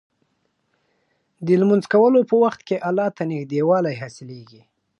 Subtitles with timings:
[1.45, 4.61] د لمونځ کولو په وخت کې الله ته نږدېوالی حاصلېږي.